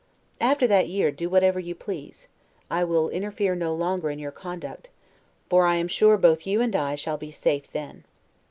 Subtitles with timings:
[0.39, 2.27] After that year, do whatever you please;
[2.71, 4.89] I will interfere no longer in your conduct;
[5.47, 8.03] for I am sure both you and I shall be safe then.